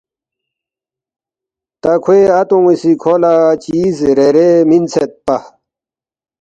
[1.81, 5.35] تا کھوے اتون٘ی سی کھو لہ چیز ریرے مِنسیدپا